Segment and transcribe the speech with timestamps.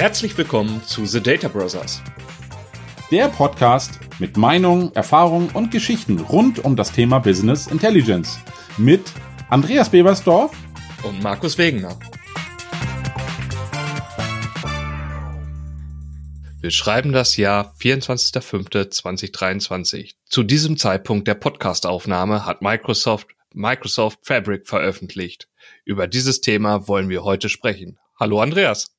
[0.00, 2.02] Herzlich willkommen zu The Data Brothers.
[3.10, 8.38] Der Podcast mit Meinungen, Erfahrungen und Geschichten rund um das Thema Business Intelligence.
[8.78, 9.12] Mit
[9.50, 10.56] Andreas Bebersdorf
[11.02, 11.98] und Markus Wegener.
[16.62, 20.14] Wir schreiben das Jahr 24.05.2023.
[20.24, 25.50] Zu diesem Zeitpunkt der Podcastaufnahme hat Microsoft Microsoft Fabric veröffentlicht.
[25.84, 27.98] Über dieses Thema wollen wir heute sprechen.
[28.18, 28.96] Hallo Andreas.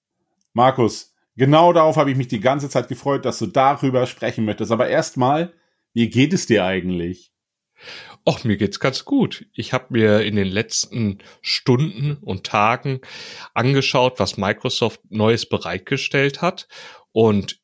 [0.53, 4.71] Markus, genau darauf habe ich mich die ganze Zeit gefreut, dass du darüber sprechen möchtest.
[4.71, 5.53] Aber erstmal,
[5.93, 7.31] wie geht es dir eigentlich?
[8.25, 9.47] Och, mir geht's ganz gut.
[9.53, 13.01] Ich habe mir in den letzten Stunden und Tagen
[13.53, 16.67] angeschaut, was Microsoft Neues bereitgestellt hat.
[17.11, 17.59] Und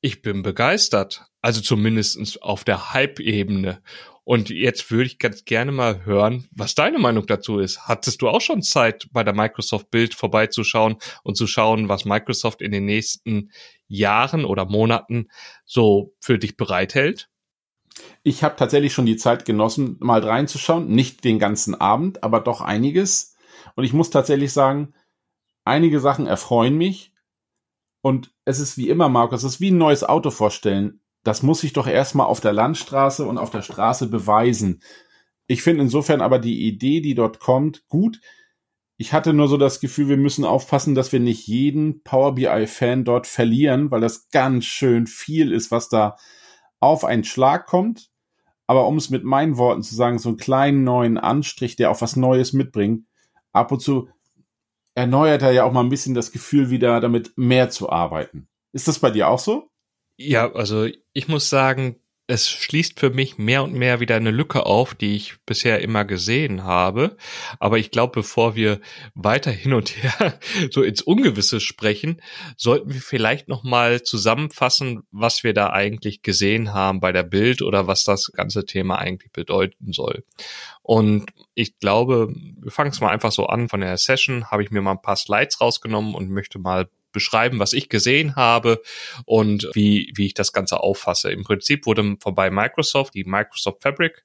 [0.00, 1.26] ich bin begeistert.
[1.42, 3.82] Also zumindest auf der Hype-Ebene.
[4.30, 7.88] Und jetzt würde ich ganz gerne mal hören, was deine Meinung dazu ist.
[7.88, 12.62] Hattest du auch schon Zeit, bei der Microsoft Bild vorbeizuschauen und zu schauen, was Microsoft
[12.62, 13.50] in den nächsten
[13.88, 15.26] Jahren oder Monaten
[15.64, 17.28] so für dich bereithält?
[18.22, 20.86] Ich habe tatsächlich schon die Zeit genossen, mal reinzuschauen.
[20.86, 23.34] Nicht den ganzen Abend, aber doch einiges.
[23.74, 24.94] Und ich muss tatsächlich sagen,
[25.64, 27.12] einige Sachen erfreuen mich.
[28.00, 31.62] Und es ist wie immer, Markus, es ist wie ein neues Auto vorstellen das muss
[31.64, 34.82] ich doch erstmal auf der Landstraße und auf der Straße beweisen.
[35.46, 38.20] Ich finde insofern aber die Idee, die dort kommt, gut.
[38.96, 43.04] Ich hatte nur so das Gefühl, wir müssen aufpassen, dass wir nicht jeden Power BI-Fan
[43.04, 46.16] dort verlieren, weil das ganz schön viel ist, was da
[46.80, 48.10] auf einen Schlag kommt.
[48.66, 52.00] Aber um es mit meinen Worten zu sagen, so einen kleinen neuen Anstrich, der auch
[52.00, 53.06] was Neues mitbringt,
[53.52, 54.08] ab und zu
[54.94, 58.48] erneuert er ja auch mal ein bisschen das Gefühl wieder, damit mehr zu arbeiten.
[58.72, 59.70] Ist das bei dir auch so?
[60.22, 64.66] Ja, also ich muss sagen, es schließt für mich mehr und mehr wieder eine Lücke
[64.66, 67.16] auf, die ich bisher immer gesehen habe.
[67.58, 68.82] Aber ich glaube, bevor wir
[69.14, 70.38] weiter hin und her
[70.72, 72.20] so ins Ungewisse sprechen,
[72.58, 77.62] sollten wir vielleicht noch mal zusammenfassen, was wir da eigentlich gesehen haben bei der Bild
[77.62, 80.22] oder was das ganze Thema eigentlich bedeuten soll.
[80.82, 82.28] Und ich glaube,
[82.60, 83.70] wir fangen es mal einfach so an.
[83.70, 87.58] Von der Session habe ich mir mal ein paar Slides rausgenommen und möchte mal beschreiben,
[87.58, 88.82] was ich gesehen habe
[89.24, 91.30] und wie, wie ich das Ganze auffasse.
[91.30, 94.24] Im Prinzip wurde vorbei Microsoft die Microsoft Fabric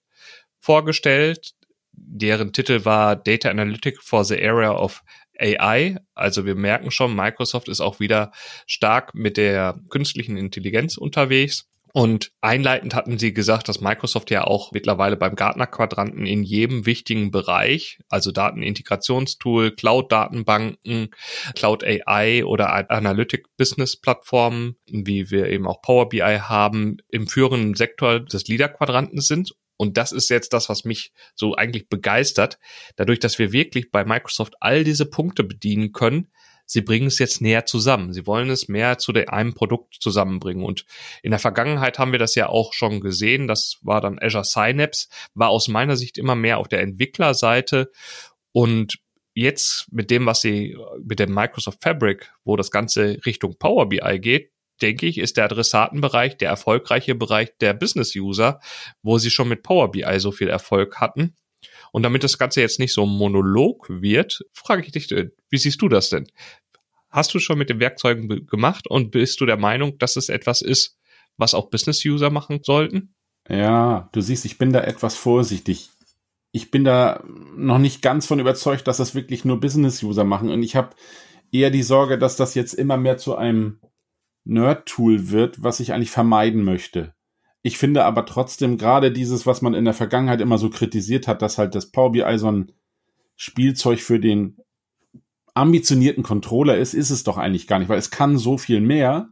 [0.59, 1.53] vorgestellt.
[1.91, 5.01] Deren Titel war Data Analytic for the Area of
[5.39, 5.97] AI.
[6.13, 8.31] Also wir merken schon, Microsoft ist auch wieder
[8.67, 11.69] stark mit der künstlichen Intelligenz unterwegs.
[11.95, 17.31] Und einleitend hatten sie gesagt, dass Microsoft ja auch mittlerweile beim Gartner-Quadranten in jedem wichtigen
[17.31, 21.11] Bereich, also Datenintegrationstool, Cloud-Datenbanken,
[21.55, 28.45] Cloud AI oder Analytic-Business-Plattformen, wie wir eben auch Power BI haben, im führenden Sektor des
[28.49, 29.53] Leader-Quadranten sind.
[29.77, 32.59] Und das ist jetzt das, was mich so eigentlich begeistert.
[32.97, 36.27] Dadurch, dass wir wirklich bei Microsoft all diese Punkte bedienen können,
[36.65, 38.13] sie bringen es jetzt näher zusammen.
[38.13, 40.63] Sie wollen es mehr zu einem Produkt zusammenbringen.
[40.63, 40.85] Und
[41.23, 43.47] in der Vergangenheit haben wir das ja auch schon gesehen.
[43.47, 47.91] Das war dann Azure Synapse, war aus meiner Sicht immer mehr auf der Entwicklerseite.
[48.51, 48.99] Und
[49.33, 54.19] jetzt mit dem, was sie mit dem Microsoft Fabric, wo das Ganze Richtung Power BI
[54.19, 58.59] geht, denke ich, ist der Adressatenbereich der erfolgreiche Bereich der Business User,
[59.01, 61.35] wo sie schon mit Power BI so viel Erfolg hatten.
[61.95, 65.57] Und damit das Ganze jetzt nicht so ein Monolog wird, frage ich dich, äh, wie
[65.57, 66.27] siehst du das denn?
[67.09, 70.61] Hast du schon mit den Werkzeugen gemacht und bist du der Meinung, dass es etwas
[70.61, 70.97] ist,
[71.37, 73.15] was auch Business-User machen sollten?
[73.47, 75.89] Ja, du siehst, ich bin da etwas vorsichtig.
[76.51, 77.23] Ich bin da
[77.55, 80.49] noch nicht ganz von überzeugt, dass das wirklich nur Business-User machen.
[80.49, 80.89] Und ich habe
[81.53, 83.79] eher die Sorge, dass das jetzt immer mehr zu einem
[84.43, 87.14] Nerd-Tool wird, was ich eigentlich vermeiden möchte.
[87.65, 91.41] Ich finde aber trotzdem gerade dieses, was man in der Vergangenheit immer so kritisiert hat,
[91.41, 92.71] dass halt das Power BI so ein
[93.35, 94.57] Spielzeug für den
[95.55, 99.29] ambitionierten Controller ist, ist es doch eigentlich gar nicht, weil es kann so viel mehr.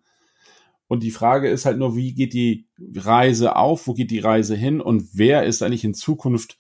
[0.88, 4.56] Und die Frage ist halt nur, wie geht die Reise auf, wo geht die Reise
[4.56, 6.58] hin und wer ist eigentlich in Zukunft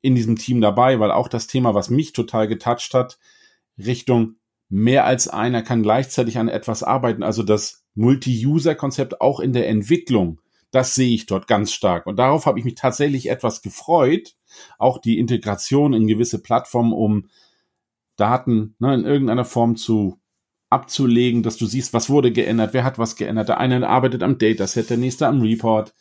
[0.00, 3.18] in diesem Team dabei, weil auch das Thema, was mich total getoucht hat,
[3.76, 4.36] Richtung
[4.70, 10.40] mehr als einer kann gleichzeitig an etwas arbeiten, also das Multi-User-Konzept auch in der Entwicklung
[10.72, 12.06] das sehe ich dort ganz stark.
[12.06, 14.34] Und darauf habe ich mich tatsächlich etwas gefreut.
[14.78, 17.28] Auch die Integration in gewisse Plattformen, um
[18.16, 20.18] Daten ne, in irgendeiner Form zu
[20.70, 23.50] abzulegen, dass du siehst, was wurde geändert, wer hat was geändert.
[23.50, 25.94] Der eine arbeitet am Dataset, der nächste am Report.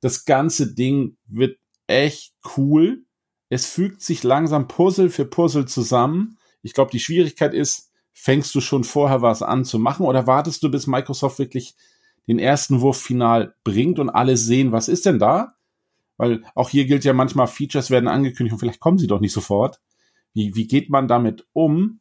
[0.00, 1.58] Das ganze Ding wird
[1.88, 3.04] echt cool.
[3.48, 6.38] Es fügt sich langsam Puzzle für Puzzle zusammen.
[6.62, 10.62] Ich glaube, die Schwierigkeit ist, fängst du schon vorher was an zu machen oder wartest
[10.62, 11.74] du, bis Microsoft wirklich
[12.26, 15.54] den ersten Wurf final bringt und alle sehen, was ist denn da?
[16.16, 19.32] Weil auch hier gilt ja manchmal, Features werden angekündigt und vielleicht kommen sie doch nicht
[19.32, 19.80] sofort.
[20.32, 22.00] Wie, wie geht man damit um?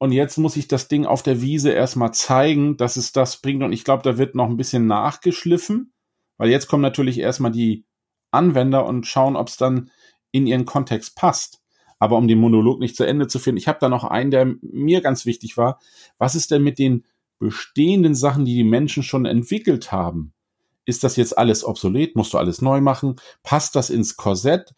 [0.00, 3.62] und jetzt muss ich das Ding auf der Wiese erstmal zeigen, dass es das bringt.
[3.62, 5.92] Und ich glaube, da wird noch ein bisschen nachgeschliffen,
[6.38, 7.84] weil jetzt kommen natürlich erstmal die
[8.30, 9.90] Anwender und schauen, ob es dann
[10.32, 11.60] in ihren Kontext passt.
[11.98, 14.54] Aber um den Monolog nicht zu Ende zu finden, ich habe da noch einen, der
[14.62, 15.78] mir ganz wichtig war.
[16.16, 17.04] Was ist denn mit den
[17.40, 20.32] bestehenden Sachen, die die Menschen schon entwickelt haben?
[20.84, 22.14] Ist das jetzt alles obsolet?
[22.14, 23.16] Musst du alles neu machen?
[23.42, 24.72] Passt das ins Korsett?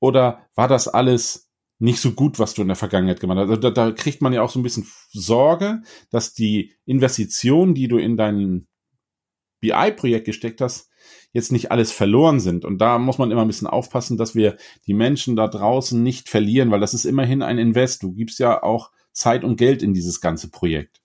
[0.00, 3.50] Oder war das alles nicht so gut, was du in der Vergangenheit gemacht hast.
[3.50, 7.88] Also da, da kriegt man ja auch so ein bisschen Sorge, dass die Investitionen, die
[7.88, 8.66] du in dein
[9.60, 10.90] BI-Projekt gesteckt hast,
[11.32, 12.64] jetzt nicht alles verloren sind.
[12.64, 14.56] Und da muss man immer ein bisschen aufpassen, dass wir
[14.86, 18.02] die Menschen da draußen nicht verlieren, weil das ist immerhin ein Invest.
[18.02, 21.02] Du gibst ja auch Zeit und Geld in dieses ganze Projekt.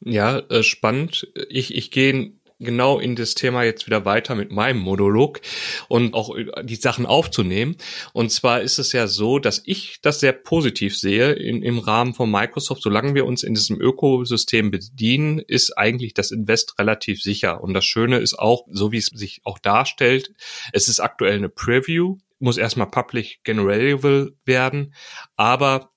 [0.00, 1.28] Ja, äh, spannend.
[1.48, 5.40] Ich, ich gehe genau in das Thema jetzt wieder weiter mit meinem Monolog
[5.88, 7.76] und auch die Sachen aufzunehmen.
[8.12, 12.14] Und zwar ist es ja so, dass ich das sehr positiv sehe in, im Rahmen
[12.14, 12.82] von Microsoft.
[12.82, 17.62] Solange wir uns in diesem Ökosystem bedienen, ist eigentlich das Invest relativ sicher.
[17.62, 20.32] Und das Schöne ist auch, so wie es sich auch darstellt,
[20.72, 24.94] es ist aktuell eine Preview, muss erstmal public generable werden,
[25.36, 25.90] aber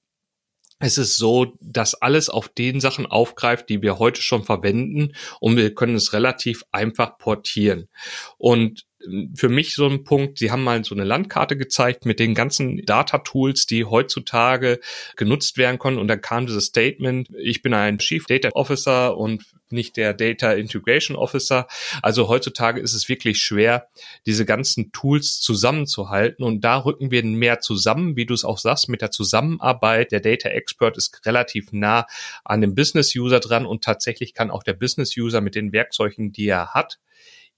[0.80, 5.58] es ist so, dass alles auf den Sachen aufgreift, die wir heute schon verwenden und
[5.58, 7.90] wir können es relativ einfach portieren.
[8.38, 8.86] Und
[9.34, 12.86] für mich so ein Punkt, Sie haben mal so eine Landkarte gezeigt mit den ganzen
[12.86, 14.80] Data-Tools, die heutzutage
[15.16, 15.98] genutzt werden können.
[15.98, 20.52] Und dann kam dieses Statement, ich bin ein Chief Data Officer und nicht der Data
[20.52, 21.68] Integration Officer.
[22.02, 23.88] Also heutzutage ist es wirklich schwer,
[24.26, 26.44] diese ganzen Tools zusammenzuhalten.
[26.44, 30.12] Und da rücken wir mehr zusammen, wie du es auch sagst, mit der Zusammenarbeit.
[30.12, 32.06] Der Data Expert ist relativ nah
[32.44, 36.32] an dem Business User dran und tatsächlich kann auch der Business User mit den Werkzeugen,
[36.32, 37.00] die er hat,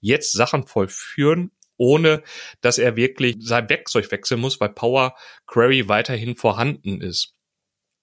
[0.02, 2.22] jetzt Sachen vollführen, ohne
[2.60, 5.14] dass er wirklich sein Werkzeug wechseln muss, weil Power
[5.46, 7.34] Query weiterhin vorhanden ist.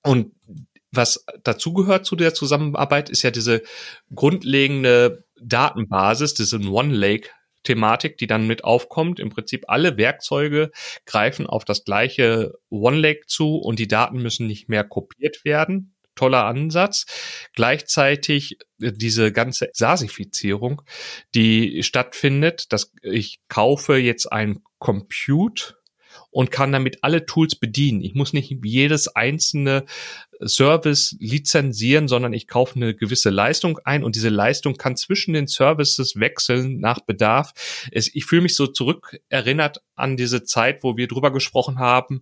[0.04, 0.34] Und
[0.92, 3.62] was dazugehört zu der Zusammenarbeit, ist ja diese
[4.14, 7.30] grundlegende Datenbasis, diese One Lake
[7.64, 9.20] Thematik, die dann mit aufkommt.
[9.20, 10.72] Im Prinzip alle Werkzeuge
[11.06, 15.94] greifen auf das gleiche One Lake zu und die Daten müssen nicht mehr kopiert werden
[16.20, 17.06] toller Ansatz.
[17.54, 20.82] Gleichzeitig äh, diese ganze Sasifizierung,
[21.34, 25.76] die stattfindet, dass ich kaufe jetzt ein Compute
[26.32, 28.02] und kann damit alle Tools bedienen.
[28.02, 29.86] Ich muss nicht jedes einzelne
[30.46, 35.48] Service lizenzieren, sondern ich kaufe eine gewisse Leistung ein und diese Leistung kann zwischen den
[35.48, 37.54] Services wechseln nach Bedarf.
[37.92, 42.22] ich fühle mich so zurückerinnert an diese Zeit, wo wir drüber gesprochen haben.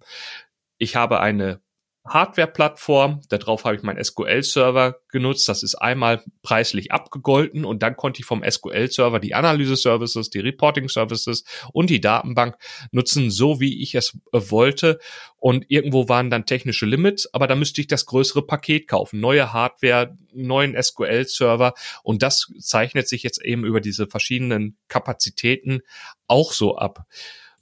[0.78, 1.62] Ich habe eine
[2.08, 3.22] Hardware-Plattform.
[3.30, 5.48] Darauf habe ich meinen SQL-Server genutzt.
[5.50, 11.44] Das ist einmal preislich abgegolten und dann konnte ich vom SQL-Server die Analyse-Services, die Reporting-Services
[11.74, 12.58] und die Datenbank
[12.92, 15.00] nutzen, so wie ich es wollte.
[15.38, 19.20] Und irgendwo waren dann technische Limits, aber da müsste ich das größere Paket kaufen.
[19.20, 21.74] Neue Hardware, neuen SQL-Server
[22.04, 25.82] und das zeichnet sich jetzt eben über diese verschiedenen Kapazitäten
[26.28, 27.06] auch so ab.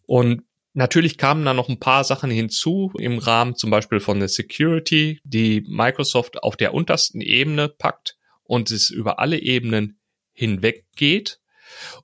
[0.06, 0.44] Und
[0.78, 5.22] Natürlich kamen da noch ein paar Sachen hinzu im Rahmen zum Beispiel von der Security,
[5.24, 10.02] die Microsoft auf der untersten Ebene packt und es über alle Ebenen
[10.34, 11.40] hinweg geht.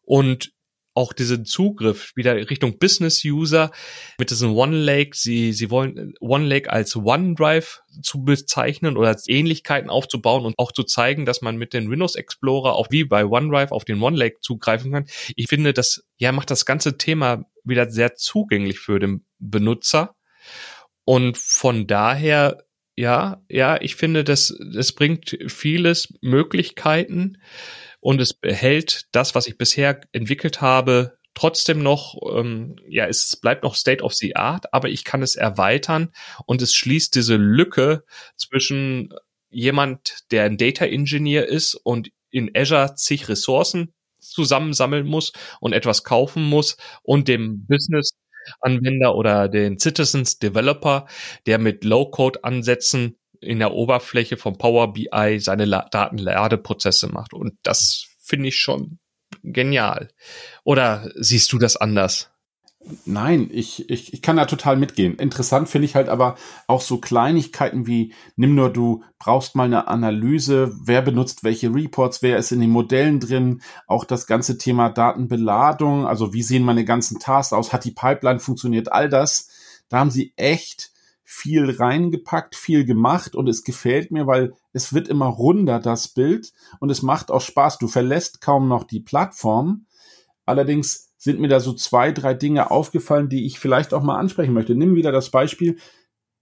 [0.04, 0.54] Und
[0.94, 3.72] auch diesen Zugriff wieder Richtung Business User
[4.18, 5.18] mit diesem One Lake.
[5.18, 10.72] Sie, sie wollen One Lake als OneDrive zu bezeichnen oder als Ähnlichkeiten aufzubauen und auch
[10.72, 14.18] zu zeigen, dass man mit den Windows Explorer auch wie bei OneDrive auf den One
[14.18, 15.06] Lake zugreifen kann.
[15.36, 20.16] Ich finde, das ja macht das ganze Thema wieder sehr zugänglich für den Benutzer.
[21.06, 22.64] Und von daher,
[22.96, 27.38] ja, ja, ich finde, das, das bringt vieles Möglichkeiten
[28.00, 33.64] und es behält das, was ich bisher entwickelt habe, trotzdem noch, ähm, ja, es bleibt
[33.64, 36.12] noch State of the Art, aber ich kann es erweitern
[36.46, 38.04] und es schließt diese Lücke
[38.36, 39.14] zwischen
[39.50, 46.04] jemand, der ein Data Engineer ist und in Azure zig Ressourcen zusammensammeln muss und etwas
[46.04, 48.12] kaufen muss und dem Business
[48.60, 51.06] Anwender oder den Citizens Developer,
[51.46, 57.34] der mit Low-Code-Ansätzen in der Oberfläche vom Power BI seine Datenladeprozesse macht.
[57.34, 59.00] Und das finde ich schon
[59.44, 60.10] genial.
[60.64, 62.31] Oder siehst du das anders?
[63.06, 65.16] Nein, ich, ich, ich kann da total mitgehen.
[65.16, 66.36] Interessant finde ich halt aber
[66.68, 72.24] auch so Kleinigkeiten wie, nimm nur du brauchst mal eine Analyse, wer benutzt welche Reports,
[72.24, 76.84] wer ist in den Modellen drin, auch das ganze Thema Datenbeladung, also wie sehen meine
[76.84, 79.50] ganzen Tasks aus, hat die Pipeline funktioniert, all das.
[79.90, 80.92] Da haben sie echt
[81.24, 86.52] viel reingepackt, viel gemacht und es gefällt mir, weil es wird immer runder, das Bild
[86.80, 87.78] und es macht auch Spaß.
[87.78, 89.86] Du verlässt kaum noch die Plattform.
[90.46, 94.54] Allerdings sind mir da so zwei, drei Dinge aufgefallen, die ich vielleicht auch mal ansprechen
[94.54, 94.74] möchte.
[94.74, 95.78] Nimm wieder das Beispiel.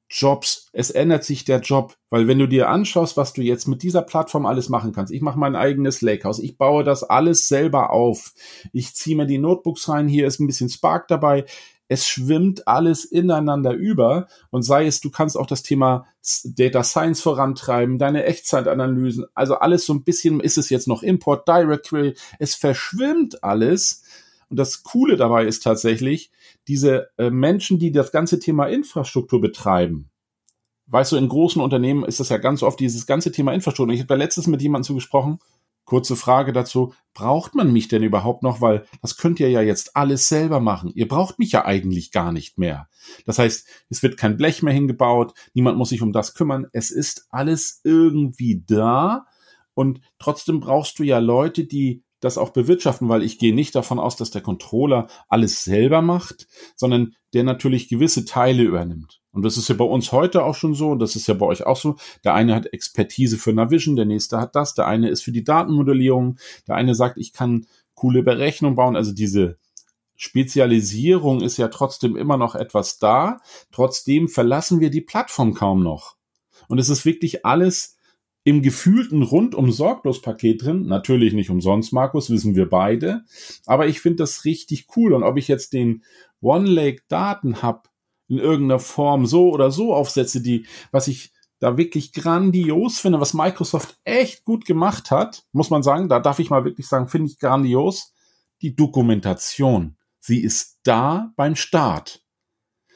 [0.09, 3.83] Jobs, es ändert sich der Job, weil wenn du dir anschaust, was du jetzt mit
[3.83, 7.91] dieser Plattform alles machen kannst, ich mache mein eigenes Lakehouse, ich baue das alles selber
[7.91, 8.33] auf,
[8.71, 11.45] ich ziehe mir die Notebooks rein, hier ist ein bisschen Spark dabei,
[11.89, 16.07] es schwimmt alles ineinander über und sei es, du kannst auch das Thema
[16.43, 21.47] Data Science vorantreiben, deine Echtzeitanalysen, also alles so ein bisschen, ist es jetzt noch Import,
[21.47, 24.03] Directory, es verschwimmt alles.
[24.49, 26.31] Und das Coole dabei ist tatsächlich,
[26.67, 30.09] diese äh, Menschen, die das ganze Thema Infrastruktur betreiben,
[30.87, 33.93] weißt du, in großen Unternehmen ist das ja ganz oft dieses ganze Thema Infrastruktur.
[33.93, 35.39] Ich habe da letztens mit jemandem zu gesprochen,
[35.89, 38.61] Kurze Frage dazu, braucht man mich denn überhaupt noch?
[38.61, 40.91] Weil das könnt ihr ja jetzt alles selber machen.
[40.93, 42.87] Ihr braucht mich ja eigentlich gar nicht mehr.
[43.25, 46.67] Das heißt, es wird kein Blech mehr hingebaut, niemand muss sich um das kümmern.
[46.73, 49.25] Es ist alles irgendwie da
[49.73, 53.99] und trotzdem brauchst du ja Leute, die das auch bewirtschaften, weil ich gehe nicht davon
[53.99, 59.21] aus, dass der Controller alles selber macht, sondern der natürlich gewisse Teile übernimmt.
[59.31, 61.45] Und das ist ja bei uns heute auch schon so und das ist ja bei
[61.45, 61.95] euch auch so.
[62.23, 65.43] Der eine hat Expertise für Navision, der nächste hat das, der eine ist für die
[65.43, 68.95] Datenmodellierung, der eine sagt, ich kann coole Berechnungen bauen.
[68.95, 69.57] Also diese
[70.15, 73.39] Spezialisierung ist ja trotzdem immer noch etwas da.
[73.71, 76.15] Trotzdem verlassen wir die Plattform kaum noch.
[76.67, 77.97] Und es ist wirklich alles
[78.49, 80.87] im gefühlten rundum sorglos Paket drin.
[80.87, 83.23] Natürlich nicht umsonst, Markus, wissen wir beide.
[83.67, 85.13] Aber ich finde das richtig cool.
[85.13, 86.03] Und ob ich jetzt den
[86.41, 87.89] One Lake Daten Hub
[88.27, 93.35] in irgendeiner Form so oder so aufsetze, die, was ich da wirklich grandios finde, was
[93.35, 97.29] Microsoft echt gut gemacht hat, muss man sagen, da darf ich mal wirklich sagen, finde
[97.29, 98.13] ich grandios,
[98.63, 99.95] die Dokumentation.
[100.19, 102.23] Sie ist da beim Start.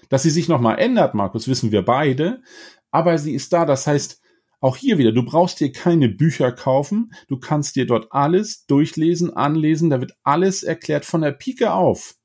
[0.09, 2.41] Dass sie sich nochmal ändert, Markus, wissen wir beide,
[2.89, 3.65] aber sie ist da.
[3.65, 4.22] Das heißt,
[4.63, 9.35] auch hier wieder, du brauchst dir keine Bücher kaufen, du kannst dir dort alles durchlesen,
[9.35, 12.15] anlesen, da wird alles erklärt von der Pike auf.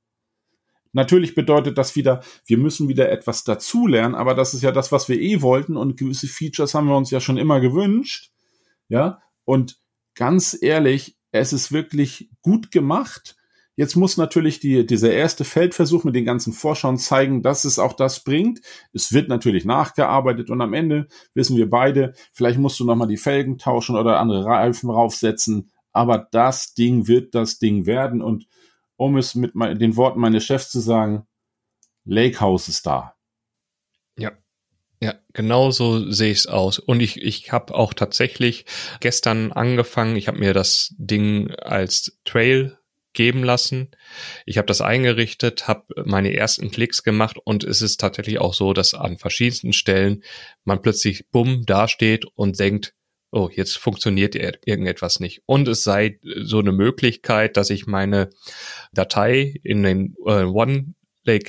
[0.92, 5.08] Natürlich bedeutet das wieder, wir müssen wieder etwas dazulernen, aber das ist ja das, was
[5.08, 8.30] wir eh wollten und gewisse Features haben wir uns ja schon immer gewünscht.
[8.88, 9.80] Ja, und
[10.14, 13.36] ganz ehrlich, es ist wirklich gut gemacht.
[13.78, 17.92] Jetzt muss natürlich die, dieser erste Feldversuch mit den ganzen Vorschauen zeigen, dass es auch
[17.92, 18.60] das bringt.
[18.92, 23.16] Es wird natürlich nachgearbeitet und am Ende wissen wir beide, vielleicht musst du nochmal die
[23.16, 25.70] Felgen tauschen oder andere Reifen raufsetzen.
[25.92, 28.48] Aber das Ding wird das Ding werden und
[28.96, 31.28] um es mit den Worten meines Chefs zu sagen,
[32.04, 33.14] Lake House ist da.
[34.18, 34.32] Ja.
[35.00, 36.80] Ja, genau so sehe ich es aus.
[36.80, 38.66] Und ich, ich habe auch tatsächlich
[38.98, 42.77] gestern angefangen, ich habe mir das Ding als Trail
[43.18, 43.90] geben lassen.
[44.46, 48.72] Ich habe das eingerichtet, habe meine ersten Klicks gemacht und es ist tatsächlich auch so,
[48.72, 50.22] dass an verschiedensten Stellen
[50.64, 52.94] man plötzlich bumm dasteht und denkt,
[53.32, 55.42] oh, jetzt funktioniert irgendetwas nicht.
[55.46, 58.30] Und es sei so eine Möglichkeit, dass ich meine
[58.92, 60.94] Datei in den äh, One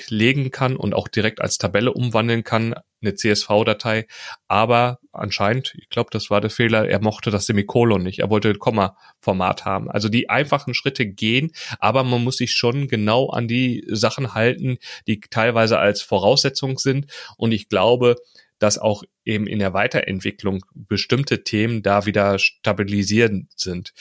[0.09, 4.07] legen kann und auch direkt als Tabelle umwandeln kann, eine CSV-Datei.
[4.47, 8.19] Aber anscheinend, ich glaube, das war der Fehler, er mochte das Semikolon nicht.
[8.19, 9.89] Er wollte Komma-Format haben.
[9.89, 14.77] Also die einfachen Schritte gehen, aber man muss sich schon genau an die Sachen halten,
[15.07, 17.07] die teilweise als Voraussetzung sind.
[17.37, 18.15] Und ich glaube,
[18.59, 23.93] dass auch eben in der Weiterentwicklung bestimmte Themen da wieder stabilisierend sind.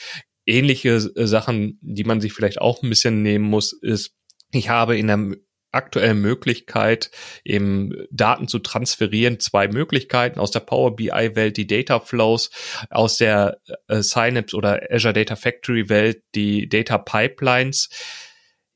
[0.45, 4.15] Ähnliche äh, Sachen, die man sich vielleicht auch ein bisschen nehmen muss, ist,
[4.51, 5.37] ich habe in der
[5.71, 7.11] aktuellen Möglichkeit,
[7.43, 12.49] eben Daten zu transferieren, zwei Möglichkeiten aus der Power BI Welt, die Data Flows,
[12.89, 17.89] aus der äh, Synapse oder Azure Data Factory Welt, die Data Pipelines.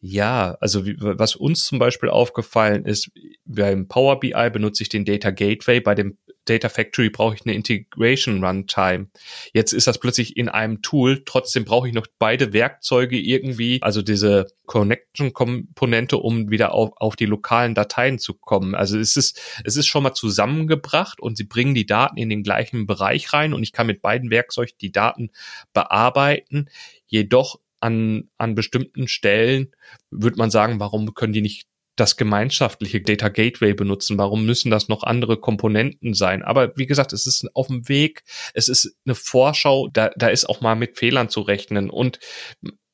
[0.05, 3.09] Ja, also wie, was uns zum Beispiel aufgefallen ist,
[3.45, 7.53] beim Power BI benutze ich den Data Gateway, bei dem Data Factory brauche ich eine
[7.53, 9.07] Integration Runtime.
[9.53, 14.01] Jetzt ist das plötzlich in einem Tool, trotzdem brauche ich noch beide Werkzeuge irgendwie, also
[14.01, 18.75] diese Connection-Komponente, um wieder auf, auf die lokalen Dateien zu kommen.
[18.75, 22.43] Also es ist, es ist schon mal zusammengebracht und sie bringen die Daten in den
[22.43, 25.31] gleichen Bereich rein und ich kann mit beiden Werkzeugen die Daten
[25.73, 26.69] bearbeiten.
[27.07, 29.75] Jedoch an, an bestimmten Stellen
[30.09, 34.17] würde man sagen, warum können die nicht das gemeinschaftliche Data Gateway benutzen?
[34.17, 36.43] Warum müssen das noch andere Komponenten sein?
[36.43, 38.23] Aber wie gesagt, es ist auf dem Weg,
[38.53, 41.89] es ist eine Vorschau, da, da ist auch mal mit Fehlern zu rechnen.
[41.89, 42.19] Und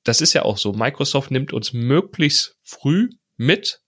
[0.03, 0.73] das ist ja auch so.
[0.73, 3.81] Microsoft nimmt uns möglichst früh mit,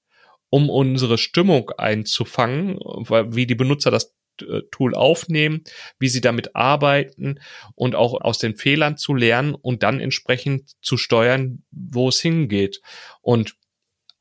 [0.49, 5.63] um unsere Stimmung einzufangen, wie die Benutzer das äh, Tool aufnehmen,
[5.99, 7.39] wie sie damit arbeiten
[7.75, 12.81] und auch aus den Fehlern zu lernen und dann entsprechend zu steuern, wo es hingeht.
[13.21, 13.55] Und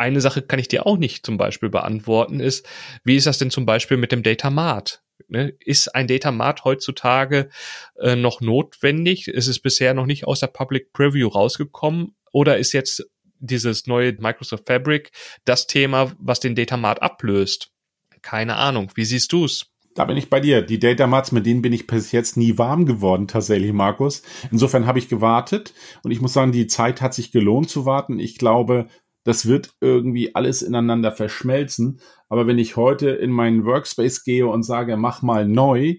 [0.01, 2.67] eine Sache kann ich dir auch nicht zum Beispiel beantworten, ist,
[3.05, 5.03] wie ist das denn zum Beispiel mit dem Data Mart?
[5.29, 5.55] Ne?
[5.61, 7.51] Ist ein Data Mart heutzutage
[8.01, 9.29] äh, noch notwendig?
[9.29, 12.17] Ist es bisher noch nicht aus der Public Preview rausgekommen?
[12.33, 13.07] Oder ist jetzt
[13.39, 15.13] dieses neue Microsoft Fabric
[15.45, 17.71] das Thema, was den Data Mart ablöst?
[18.23, 18.91] Keine Ahnung.
[18.95, 19.67] Wie siehst du's?
[19.95, 20.63] Da bin ich bei dir.
[20.63, 24.23] Die Data Mats, mit denen bin ich bis jetzt nie warm geworden, tatsächlich, Markus.
[24.51, 28.19] Insofern habe ich gewartet und ich muss sagen, die Zeit hat sich gelohnt zu warten.
[28.19, 28.87] Ich glaube,
[29.25, 32.01] das wird irgendwie alles ineinander verschmelzen.
[32.29, 35.97] Aber wenn ich heute in meinen Workspace gehe und sage, mach mal neu,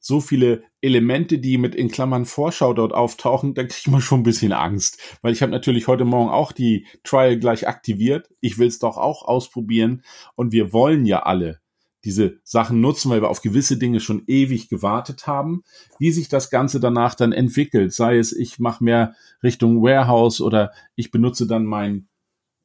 [0.00, 4.20] so viele Elemente, die mit in Klammern Vorschau dort auftauchen, dann kriege ich mal schon
[4.20, 5.00] ein bisschen Angst.
[5.22, 8.28] Weil ich habe natürlich heute Morgen auch die Trial gleich aktiviert.
[8.40, 10.02] Ich will es doch auch ausprobieren.
[10.36, 11.60] Und wir wollen ja alle
[12.04, 15.64] diese Sachen nutzen, weil wir auf gewisse Dinge schon ewig gewartet haben.
[15.98, 20.70] Wie sich das Ganze danach dann entwickelt, sei es, ich mache mehr Richtung Warehouse oder
[20.94, 22.08] ich benutze dann mein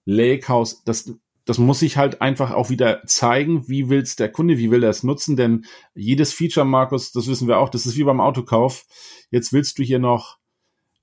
[0.06, 1.14] Lakehouse, das,
[1.46, 4.90] das muss sich halt einfach auch wieder zeigen, wie will's der Kunde, wie will er
[4.90, 8.86] es nutzen, denn jedes Feature, Markus, das wissen wir auch, das ist wie beim Autokauf.
[9.30, 10.38] Jetzt willst du hier noch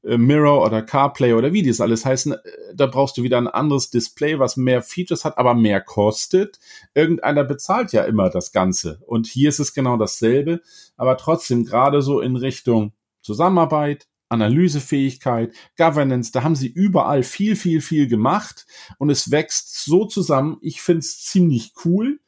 [0.03, 2.39] äh, Mirror oder CarPlay oder wie das alles heißen, äh,
[2.75, 6.59] da brauchst du wieder ein anderes Display, was mehr Features hat, aber mehr kostet.
[6.95, 9.01] Irgendeiner bezahlt ja immer das Ganze.
[9.07, 10.63] Und hier ist es genau dasselbe,
[10.97, 12.93] aber trotzdem gerade so in Richtung
[13.23, 18.67] Zusammenarbeit, Analysefähigkeit, Governance, da haben sie überall viel, viel, viel gemacht
[18.99, 20.59] und es wächst so zusammen.
[20.63, 22.21] Ich finde es ziemlich cool.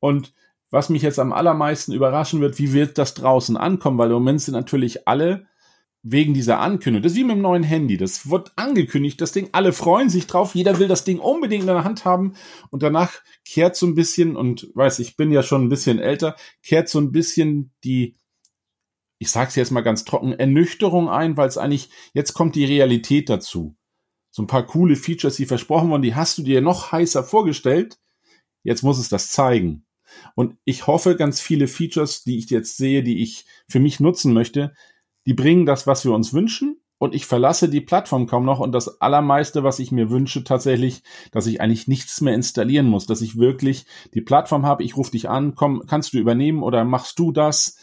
[0.00, 0.32] Und
[0.70, 4.40] was mich jetzt am allermeisten überraschen wird, wie wird das draußen ankommen, weil im Moment
[4.40, 5.46] sind natürlich alle
[6.02, 7.02] wegen dieser Ankündigung.
[7.02, 7.96] Das ist wie mit dem neuen Handy.
[7.96, 9.48] Das wird angekündigt, das Ding.
[9.52, 10.54] Alle freuen sich drauf.
[10.54, 12.34] Jeder will das Ding unbedingt in der Hand haben.
[12.70, 16.36] Und danach kehrt so ein bisschen, und weiß, ich bin ja schon ein bisschen älter,
[16.62, 18.14] kehrt so ein bisschen die,
[19.18, 23.28] ich sag's jetzt mal ganz trocken, Ernüchterung ein, weil es eigentlich, jetzt kommt die Realität
[23.28, 23.76] dazu.
[24.30, 27.98] So ein paar coole Features, die versprochen wurden, die hast du dir noch heißer vorgestellt.
[28.62, 29.86] Jetzt muss es das zeigen.
[30.34, 34.32] Und ich hoffe, ganz viele Features, die ich jetzt sehe, die ich für mich nutzen
[34.32, 34.74] möchte,
[35.26, 36.80] die bringen das, was wir uns wünschen.
[36.98, 38.58] Und ich verlasse die Plattform kaum noch.
[38.58, 43.06] Und das Allermeiste, was ich mir wünsche, tatsächlich, dass ich eigentlich nichts mehr installieren muss,
[43.06, 44.82] dass ich wirklich die Plattform habe.
[44.82, 47.76] Ich rufe dich an, komm, kannst du übernehmen oder machst du das?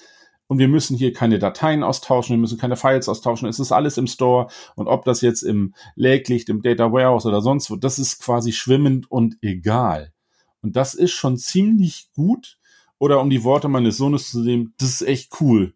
[0.47, 3.47] Und wir müssen hier keine Dateien austauschen, wir müssen keine Files austauschen.
[3.49, 4.47] Es ist alles im Store.
[4.75, 8.51] Und ob das jetzt im liegt, im Data Warehouse oder sonst wo, das ist quasi
[8.51, 10.13] schwimmend und egal.
[10.61, 12.59] Und das ist schon ziemlich gut.
[12.97, 15.73] Oder um die Worte meines Sohnes zu nehmen, das ist echt cool.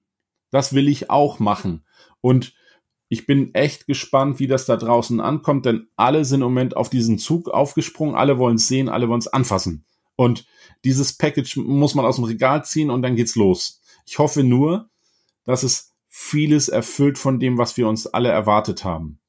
[0.51, 1.83] Das will ich auch machen.
[2.21, 2.53] Und
[3.09, 6.89] ich bin echt gespannt, wie das da draußen ankommt, denn alle sind im Moment auf
[6.89, 9.83] diesen Zug aufgesprungen, alle wollen es sehen, alle wollen es anfassen.
[10.15, 10.45] Und
[10.85, 13.81] dieses Package muss man aus dem Regal ziehen und dann geht's los.
[14.05, 14.89] Ich hoffe nur,
[15.45, 19.19] dass es vieles erfüllt von dem, was wir uns alle erwartet haben.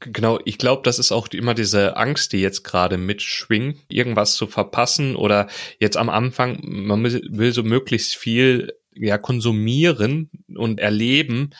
[0.00, 4.46] Genau, ich glaube, das ist auch immer diese Angst, die jetzt gerade mitschwingt, irgendwas zu
[4.46, 5.48] verpassen oder
[5.80, 11.50] jetzt am Anfang, man will so möglichst viel ja konsumieren und erleben,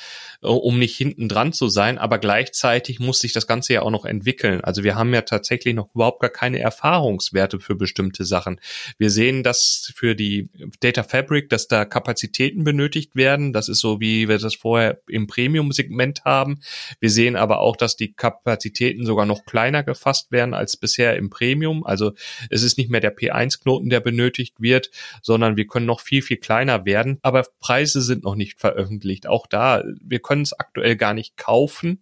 [0.43, 3.91] äh, um nicht hinten dran zu sein, aber gleichzeitig muss sich das Ganze ja auch
[3.91, 4.63] noch entwickeln.
[4.63, 8.61] Also wir haben ja tatsächlich noch überhaupt gar keine Erfahrungswerte für bestimmte Sachen.
[8.99, 10.49] Wir sehen, dass für die
[10.81, 13.53] Data Fabric, dass da Kapazitäten benötigt werden.
[13.53, 16.61] Das ist so, wie wir das vorher im Premium-Segment haben.
[17.01, 21.31] Wir sehen aber auch, dass die Kapazitäten sogar noch kleiner gefasst werden als bisher im
[21.31, 21.85] Premium.
[21.85, 22.13] Also
[22.51, 24.91] es ist nicht mehr der P1-Knoten, der benötigt wird,
[25.23, 29.27] sondern wir können noch viel, viel kleiner werden aber Preise sind noch nicht veröffentlicht.
[29.27, 32.01] Auch da, wir können es aktuell gar nicht kaufen.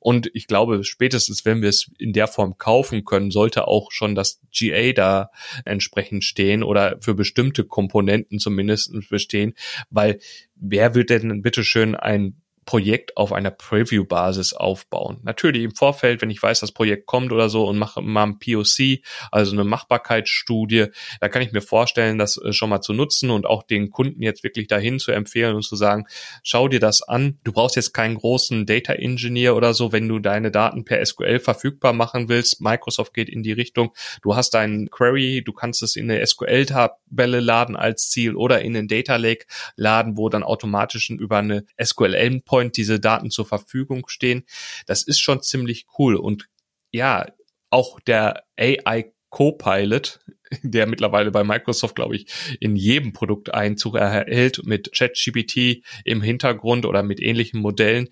[0.00, 4.14] Und ich glaube, spätestens, wenn wir es in der Form kaufen können, sollte auch schon
[4.14, 5.30] das GA da
[5.64, 9.54] entsprechend stehen oder für bestimmte Komponenten zumindest bestehen,
[9.90, 10.18] weil
[10.54, 15.20] wer will denn bitteschön ein Projekt auf einer Preview-Basis aufbauen.
[15.22, 18.38] Natürlich im Vorfeld, wenn ich weiß, das Projekt kommt oder so und mache mal ein
[18.38, 18.98] POC,
[19.32, 23.46] also eine Machbarkeitsstudie, da kann ich mir vorstellen, das äh, schon mal zu nutzen und
[23.46, 26.04] auch den Kunden jetzt wirklich dahin zu empfehlen und zu sagen,
[26.42, 27.38] schau dir das an.
[27.42, 31.38] Du brauchst jetzt keinen großen Data Engineer oder so, wenn du deine Daten per SQL
[31.38, 32.60] verfügbar machen willst.
[32.60, 33.94] Microsoft geht in die Richtung.
[34.20, 38.74] Du hast deinen Query, du kannst es in eine SQL-Tabelle laden als Ziel oder in
[38.74, 44.08] den Data Lake laden, wo dann automatisch über eine SQL-Endpoint Endpoint diese Daten zur Verfügung
[44.08, 44.44] stehen.
[44.86, 46.16] Das ist schon ziemlich cool.
[46.16, 46.48] Und
[46.90, 47.26] ja,
[47.70, 50.20] auch der AI Copilot,
[50.62, 52.26] der mittlerweile bei Microsoft, glaube ich,
[52.60, 58.08] in jedem Produkt Einzug erhält mit ChatGPT im Hintergrund oder mit ähnlichen Modellen,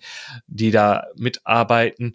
[0.47, 2.13] die da mitarbeiten.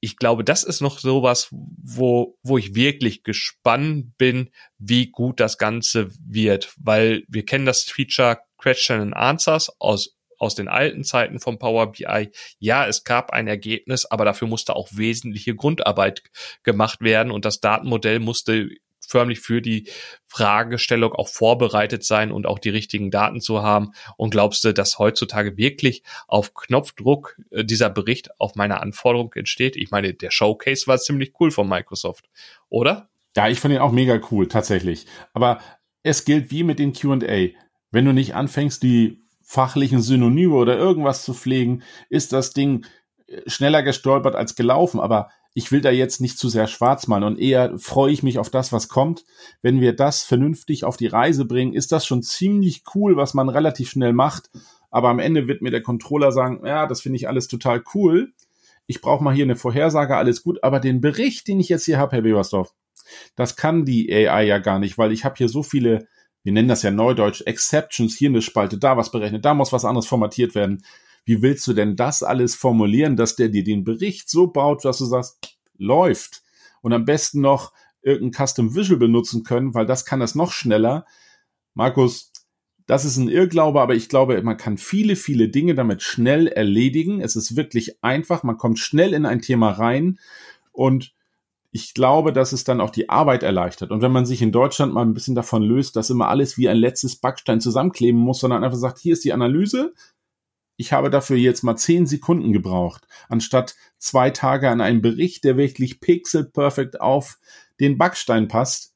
[0.00, 5.56] Ich glaube, das ist noch sowas, wo, wo ich wirklich gespannt bin, wie gut das
[5.56, 11.40] Ganze wird, weil wir kennen das Feature Question and Answers aus aus den alten Zeiten
[11.40, 16.22] vom Power BI, ja, es gab ein Ergebnis, aber dafür musste auch wesentliche Grundarbeit
[16.62, 18.68] gemacht werden und das Datenmodell musste
[19.06, 19.88] förmlich für die
[20.26, 23.92] Fragestellung auch vorbereitet sein und auch die richtigen Daten zu haben.
[24.16, 29.76] Und glaubst du, dass heutzutage wirklich auf Knopfdruck äh, dieser Bericht auf meine Anforderung entsteht?
[29.76, 32.28] Ich meine, der Showcase war ziemlich cool von Microsoft,
[32.68, 33.08] oder?
[33.36, 35.06] Ja, ich fand ihn auch mega cool, tatsächlich.
[35.32, 35.60] Aber
[36.02, 37.48] es gilt wie mit den Q&A.
[37.90, 42.84] Wenn du nicht anfängst, die fachlichen Synonyme oder irgendwas zu pflegen, ist das Ding
[43.28, 44.98] äh, schneller gestolpert als gelaufen.
[44.98, 48.38] Aber ich will da jetzt nicht zu sehr schwarz malen und eher freue ich mich
[48.38, 49.24] auf das, was kommt.
[49.62, 53.48] Wenn wir das vernünftig auf die Reise bringen, ist das schon ziemlich cool, was man
[53.48, 54.50] relativ schnell macht.
[54.90, 58.32] Aber am Ende wird mir der Controller sagen, ja, das finde ich alles total cool.
[58.86, 60.62] Ich brauche mal hier eine Vorhersage, alles gut.
[60.62, 62.74] Aber den Bericht, den ich jetzt hier habe, Herr Webersdorf,
[63.36, 66.08] das kann die AI ja gar nicht, weil ich habe hier so viele
[66.46, 69.84] wir nennen das ja neudeutsch Exceptions, hier eine Spalte, da was berechnet, da muss was
[69.84, 70.84] anderes formatiert werden.
[71.24, 74.98] Wie willst du denn das alles formulieren, dass der dir den Bericht so baut, dass
[74.98, 76.44] du sagst, läuft?
[76.82, 81.04] Und am besten noch irgendein Custom Visual benutzen können, weil das kann das noch schneller.
[81.74, 82.30] Markus,
[82.86, 87.20] das ist ein Irrglaube, aber ich glaube, man kann viele, viele Dinge damit schnell erledigen.
[87.20, 88.44] Es ist wirklich einfach.
[88.44, 90.20] Man kommt schnell in ein Thema rein
[90.70, 91.12] und
[91.76, 93.90] ich glaube, dass es dann auch die Arbeit erleichtert.
[93.90, 96.70] Und wenn man sich in Deutschland mal ein bisschen davon löst, dass immer alles wie
[96.70, 99.92] ein letztes Backstein zusammenkleben muss, sondern einfach sagt, hier ist die Analyse,
[100.78, 105.58] ich habe dafür jetzt mal zehn Sekunden gebraucht, anstatt zwei Tage an einem Bericht, der
[105.58, 107.38] wirklich pixel perfect auf
[107.78, 108.94] den Backstein passt.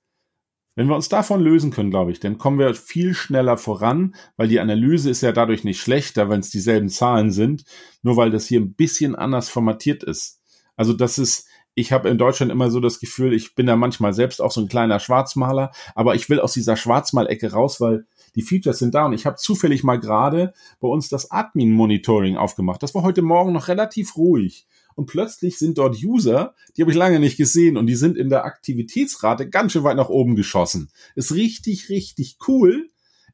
[0.74, 4.48] Wenn wir uns davon lösen können, glaube ich, dann kommen wir viel schneller voran, weil
[4.48, 7.64] die Analyse ist ja dadurch nicht schlechter, wenn es dieselben Zahlen sind,
[8.00, 10.40] nur weil das hier ein bisschen anders formatiert ist.
[10.76, 14.12] Also das ist, ich habe in Deutschland immer so das Gefühl, ich bin da manchmal
[14.12, 18.42] selbst auch so ein kleiner Schwarzmaler, aber ich will aus dieser Schwarzmalecke raus, weil die
[18.42, 22.82] Features sind da und ich habe zufällig mal gerade bei uns das Admin-Monitoring aufgemacht.
[22.82, 24.66] Das war heute Morgen noch relativ ruhig.
[24.96, 28.28] Und plötzlich sind dort User, die habe ich lange nicht gesehen und die sind in
[28.28, 30.90] der Aktivitätsrate ganz schön weit nach oben geschossen.
[31.14, 32.88] Ist richtig, richtig cool.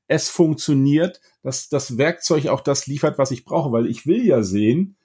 [0.06, 4.42] Es funktioniert, dass das Werkzeug auch das liefert, was ich brauche, weil ich will ja
[4.42, 4.96] sehen,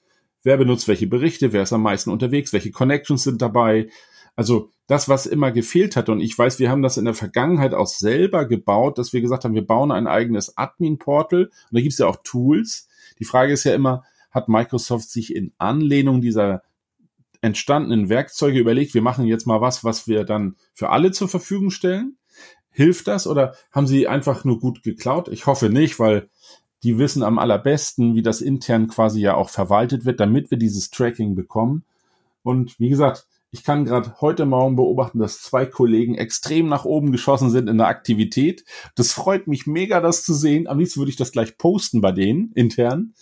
[0.43, 3.89] wer benutzt welche Berichte, wer ist am meisten unterwegs, welche Connections sind dabei.
[4.35, 6.09] Also das, was immer gefehlt hat.
[6.09, 9.45] Und ich weiß, wir haben das in der Vergangenheit auch selber gebaut, dass wir gesagt
[9.45, 11.45] haben, wir bauen ein eigenes Admin-Portal.
[11.45, 12.87] Und da gibt es ja auch Tools.
[13.19, 16.63] Die Frage ist ja immer, hat Microsoft sich in Anlehnung dieser
[17.41, 21.71] entstandenen Werkzeuge überlegt, wir machen jetzt mal was, was wir dann für alle zur Verfügung
[21.71, 22.17] stellen?
[22.69, 25.27] Hilft das oder haben sie einfach nur gut geklaut?
[25.27, 26.29] Ich hoffe nicht, weil
[26.83, 30.89] die wissen am allerbesten, wie das intern quasi ja auch verwaltet wird, damit wir dieses
[30.89, 31.83] Tracking bekommen.
[32.43, 37.11] Und wie gesagt, ich kann gerade heute Morgen beobachten, dass zwei Kollegen extrem nach oben
[37.11, 38.63] geschossen sind in der Aktivität.
[38.95, 40.67] Das freut mich mega, das zu sehen.
[40.67, 43.13] Am liebsten würde ich das gleich posten bei denen intern.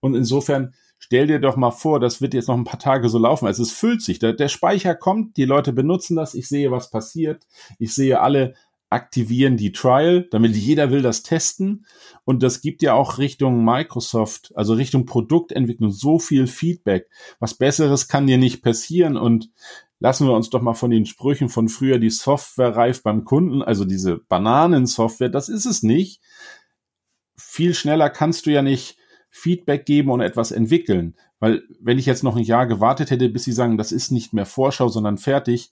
[0.00, 3.18] Und insofern stell dir doch mal vor, das wird jetzt noch ein paar Tage so
[3.18, 3.46] laufen.
[3.46, 4.18] Also es füllt sich.
[4.18, 6.34] Der, der Speicher kommt, die Leute benutzen das.
[6.34, 7.46] Ich sehe, was passiert.
[7.78, 8.54] Ich sehe alle
[8.96, 11.84] aktivieren die Trial, damit jeder will das testen.
[12.24, 17.08] Und das gibt ja auch Richtung Microsoft, also Richtung Produktentwicklung so viel Feedback.
[17.38, 19.18] Was Besseres kann dir nicht passieren.
[19.18, 19.50] Und
[20.00, 23.62] lassen wir uns doch mal von den Sprüchen von früher die Software reif beim Kunden,
[23.62, 26.22] also diese Bananensoftware, das ist es nicht.
[27.36, 28.96] Viel schneller kannst du ja nicht
[29.28, 31.16] Feedback geben und etwas entwickeln.
[31.38, 34.32] Weil wenn ich jetzt noch ein Jahr gewartet hätte, bis sie sagen, das ist nicht
[34.32, 35.70] mehr Vorschau, sondern fertig,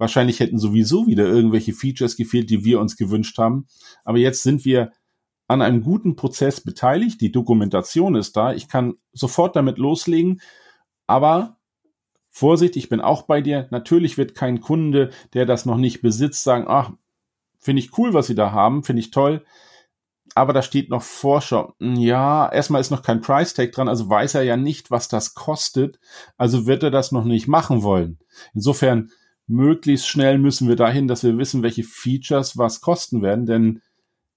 [0.00, 3.66] Wahrscheinlich hätten sowieso wieder irgendwelche Features gefehlt, die wir uns gewünscht haben.
[4.02, 4.92] Aber jetzt sind wir
[5.46, 7.20] an einem guten Prozess beteiligt.
[7.20, 8.54] Die Dokumentation ist da.
[8.54, 10.40] Ich kann sofort damit loslegen.
[11.06, 11.58] Aber
[12.30, 13.68] Vorsicht, ich bin auch bei dir.
[13.72, 16.92] Natürlich wird kein Kunde, der das noch nicht besitzt, sagen, ach,
[17.58, 19.44] finde ich cool, was sie da haben, finde ich toll.
[20.34, 21.74] Aber da steht noch Vorschau.
[21.78, 25.34] Ja, erstmal ist noch kein Price Tag dran, also weiß er ja nicht, was das
[25.34, 26.00] kostet.
[26.38, 28.18] Also wird er das noch nicht machen wollen.
[28.54, 29.10] Insofern
[29.50, 33.82] möglichst schnell müssen wir dahin, dass wir wissen, welche Features was kosten werden, denn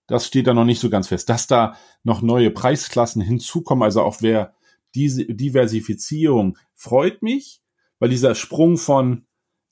[0.08, 1.30] das steht da noch nicht so ganz fest.
[1.30, 4.54] Dass da noch neue Preisklassen hinzukommen, also auch wer
[4.96, 7.62] diese Diversifizierung freut mich,
[8.00, 9.26] weil dieser Sprung von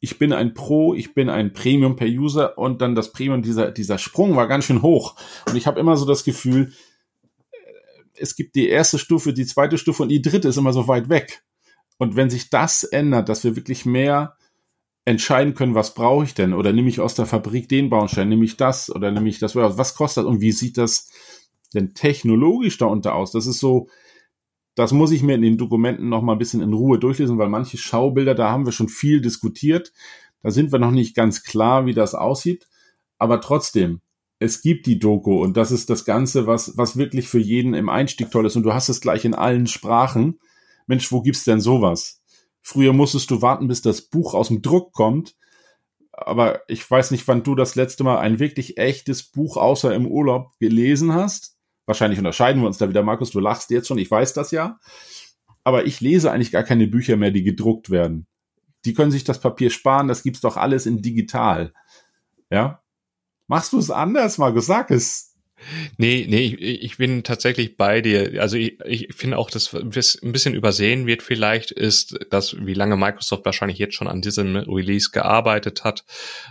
[0.04, 3.70] ich bin ein Pro, ich bin ein Premium per User und dann das Premium, dieser,
[3.70, 5.16] dieser Sprung war ganz schön hoch.
[5.48, 6.74] Und ich habe immer so das Gefühl,
[8.16, 11.10] es gibt die erste Stufe, die zweite Stufe und die dritte ist immer so weit
[11.10, 11.44] weg.
[12.00, 14.38] Und wenn sich das ändert, dass wir wirklich mehr
[15.06, 16.54] entscheiden können, was brauche ich denn?
[16.54, 19.56] Oder nehme ich aus der Fabrik den Baustein, nehme ich das oder nehme ich das?
[19.56, 21.10] Was kostet das und wie sieht das
[21.74, 23.32] denn technologisch darunter aus?
[23.32, 23.88] Das ist so,
[24.76, 27.50] das muss ich mir in den Dokumenten noch mal ein bisschen in Ruhe durchlesen, weil
[27.50, 29.92] manche Schaubilder, da haben wir schon viel diskutiert.
[30.44, 32.68] Da sind wir noch nicht ganz klar, wie das aussieht.
[33.18, 34.02] Aber trotzdem,
[34.40, 37.90] es gibt die Doku und das ist das Ganze, was, was wirklich für jeden im
[37.90, 38.56] Einstieg toll ist.
[38.56, 40.40] Und du hast es gleich in allen Sprachen.
[40.88, 42.21] Mensch, wo gibt's denn sowas?
[42.62, 45.36] Früher musstest du warten, bis das Buch aus dem Druck kommt.
[46.12, 50.06] Aber ich weiß nicht, wann du das letzte Mal ein wirklich echtes Buch außer im
[50.06, 51.58] Urlaub gelesen hast.
[51.86, 53.32] Wahrscheinlich unterscheiden wir uns da wieder, Markus.
[53.32, 54.80] Du lachst jetzt schon, ich weiß das ja.
[55.64, 58.28] Aber ich lese eigentlich gar keine Bücher mehr, die gedruckt werden.
[58.86, 61.74] Die können sich das Papier sparen, das gibt's doch alles in digital.
[62.50, 62.82] Ja?
[63.48, 64.66] Machst du es anders, Markus?
[64.66, 65.31] Sag es.
[65.98, 68.42] Nee, nee, ich, ich bin tatsächlich bei dir.
[68.42, 72.98] Also ich, ich finde auch, dass ein bisschen übersehen wird vielleicht, ist, dass wie lange
[72.98, 76.04] Microsoft wahrscheinlich jetzt schon an diesem Release gearbeitet hat,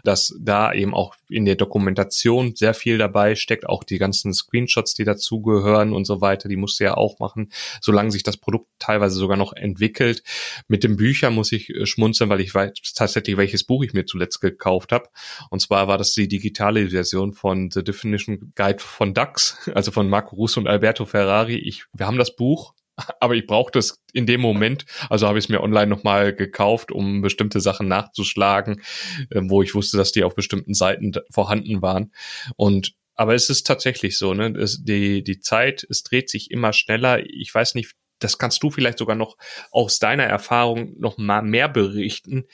[0.05, 4.95] dass da eben auch in der Dokumentation sehr viel dabei steckt, auch die ganzen Screenshots,
[4.95, 8.69] die dazugehören und so weiter, die musst du ja auch machen, solange sich das Produkt
[8.79, 10.23] teilweise sogar noch entwickelt.
[10.69, 14.07] Mit den Büchern muss ich äh, schmunzeln, weil ich weiß tatsächlich, welches Buch ich mir
[14.07, 15.09] zuletzt gekauft habe.
[15.51, 20.09] Und zwar war das die digitale Version von The Definition Guide von DAX, also von
[20.09, 21.57] Marco Russo und Alberto Ferrari.
[21.57, 22.75] Ich, wir haben das Buch,
[23.21, 26.93] aber ich brauchte es in dem Moment, also habe ich es mir online nochmal gekauft,
[26.93, 28.83] um bestimmte Sachen nachzuschlagen,
[29.31, 32.13] äh, wo ich wusste, dass die auf bestimmten Seiten vorhanden waren.
[32.57, 34.47] Und aber es ist tatsächlich so, ne?
[34.59, 37.23] Es, die, die Zeit, es dreht sich immer schneller.
[37.27, 39.37] Ich weiß nicht, das kannst du vielleicht sogar noch
[39.71, 42.47] aus deiner Erfahrung noch mal mehr berichten.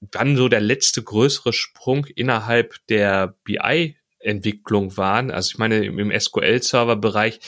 [0.00, 5.30] Wann so der letzte größere Sprung innerhalb der BI Entwicklung waren.
[5.30, 7.40] Also ich meine, im SQL-Server-Bereich,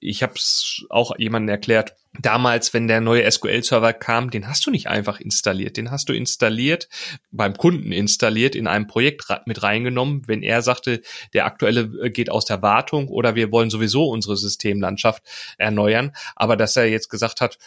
[0.00, 4.70] ich habe es auch jemandem erklärt, damals, wenn der neue SQL-Server kam, den hast du
[4.70, 5.76] nicht einfach installiert.
[5.76, 6.88] Den hast du installiert,
[7.30, 11.00] beim Kunden installiert, in einem Projekt mit reingenommen, wenn er sagte,
[11.32, 15.22] der aktuelle äh, geht aus der Wartung oder wir wollen sowieso unsere Systemlandschaft
[15.58, 16.12] erneuern.
[16.36, 17.58] Aber dass er jetzt gesagt hat,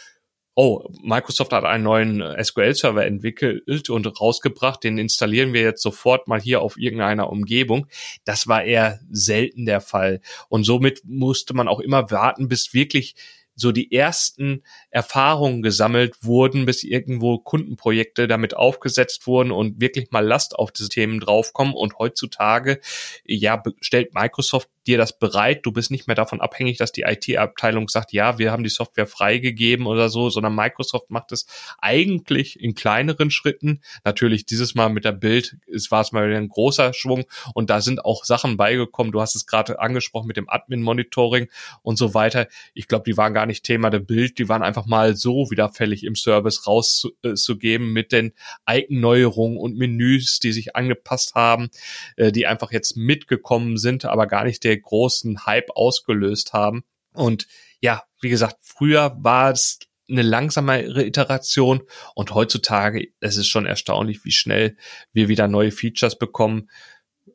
[0.56, 6.26] oh, Microsoft hat einen neuen äh, SQL-Server entwickelt und rausgebracht, den installieren wir jetzt sofort
[6.28, 7.86] mal hier auf irgendeiner Umgebung.
[8.24, 10.20] Das war eher selten der Fall.
[10.48, 13.14] Und somit musste man auch immer warten, bis wirklich
[13.54, 20.24] so die ersten Erfahrungen gesammelt wurden, bis irgendwo Kundenprojekte damit aufgesetzt wurden und wirklich mal
[20.24, 21.74] Last auf diese Themen draufkommen.
[21.74, 22.80] Und heutzutage,
[23.24, 25.60] ja, stellt Microsoft dir das bereit.
[25.64, 29.06] Du bist nicht mehr davon abhängig, dass die IT-Abteilung sagt, ja, wir haben die Software
[29.06, 31.46] freigegeben oder so, sondern Microsoft macht es
[31.78, 33.80] eigentlich in kleineren Schritten.
[34.04, 37.70] Natürlich dieses Mal mit der Bild, es war es mal wieder ein großer Schwung und
[37.70, 39.12] da sind auch Sachen beigekommen.
[39.12, 41.48] Du hast es gerade angesprochen mit dem Admin-Monitoring
[41.82, 42.46] und so weiter.
[42.74, 45.68] Ich glaube, die waren gar nicht Thema der Bild, die waren einfach mal so wieder
[45.70, 48.32] fällig im Service rauszugeben mit den
[48.68, 51.70] Icon-Neuerungen und Menüs, die sich angepasst haben,
[52.16, 56.84] äh, die einfach jetzt mitgekommen sind, aber gar nicht der großen Hype ausgelöst haben.
[57.12, 57.46] Und
[57.80, 61.82] ja, wie gesagt, früher war es eine langsamere Iteration
[62.14, 64.76] und heutzutage es ist schon erstaunlich, wie schnell
[65.12, 66.70] wir wieder neue Features bekommen.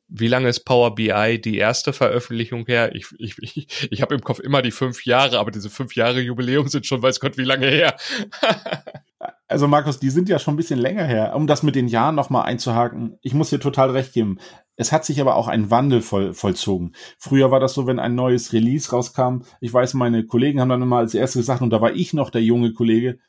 [0.07, 2.93] Wie lange ist Power BI die erste Veröffentlichung her?
[2.95, 6.19] Ich, ich, ich, ich habe im Kopf immer die fünf Jahre, aber diese fünf Jahre
[6.19, 7.95] Jubiläum sind schon, weiß Gott, wie lange her.
[9.47, 11.33] also Markus, die sind ja schon ein bisschen länger her.
[11.35, 14.39] Um das mit den Jahren nochmal einzuhaken, ich muss dir total recht geben.
[14.81, 16.93] Es hat sich aber auch ein Wandel voll, vollzogen.
[17.19, 19.43] Früher war das so, wenn ein neues Release rauskam.
[19.59, 22.31] Ich weiß, meine Kollegen haben dann immer als erstes gesagt, und da war ich noch
[22.31, 23.19] der junge Kollege,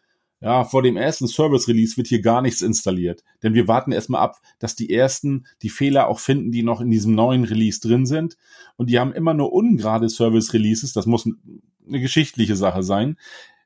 [0.40, 3.22] ja, vor dem ersten Service-Release wird hier gar nichts installiert.
[3.42, 6.90] Denn wir warten erstmal ab, dass die ersten die Fehler auch finden, die noch in
[6.90, 8.38] diesem neuen Release drin sind.
[8.78, 10.94] Und die haben immer nur ungerade Service-Releases.
[10.94, 11.28] Das muss
[11.86, 13.18] eine geschichtliche Sache sein.